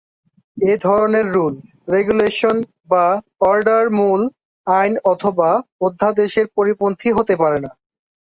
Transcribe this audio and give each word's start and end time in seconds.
এধরনের 0.57 1.27
rule, 1.33 1.53
regulation 1.87 2.55
বা 2.91 3.05
order 3.41 3.85
মূল 3.91 4.21
আইন 4.67 4.93
অথবা 5.05 5.49
অধ্যাদেশের 5.81 6.45
পরিপন্থী 6.57 7.09
হতে 7.17 7.33
পারেনা। 7.35 7.69